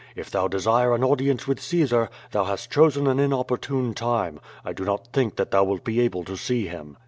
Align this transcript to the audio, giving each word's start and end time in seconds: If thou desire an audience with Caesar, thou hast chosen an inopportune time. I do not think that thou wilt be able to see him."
If 0.15 0.31
thou 0.31 0.47
desire 0.47 0.95
an 0.95 1.03
audience 1.03 1.47
with 1.47 1.61
Caesar, 1.61 2.09
thou 2.31 2.45
hast 2.45 2.71
chosen 2.71 3.05
an 3.05 3.19
inopportune 3.19 3.93
time. 3.93 4.39
I 4.65 4.73
do 4.73 4.83
not 4.83 5.09
think 5.13 5.35
that 5.35 5.51
thou 5.51 5.63
wilt 5.63 5.83
be 5.83 5.99
able 6.01 6.23
to 6.23 6.35
see 6.35 6.65
him." 6.65 6.97